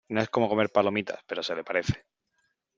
no 0.09 0.19
es 0.21 0.29
como 0.29 0.49
comer 0.49 0.69
palomitas, 0.71 1.19
pero 1.27 1.43
se 1.43 1.53
le 1.55 1.63
parece. 1.63 2.05